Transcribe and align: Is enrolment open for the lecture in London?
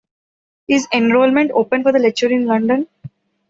Is 0.67 0.87
enrolment 0.91 1.51
open 1.51 1.83
for 1.83 1.91
the 1.91 1.99
lecture 1.99 2.31
in 2.31 2.47
London? 2.47 2.87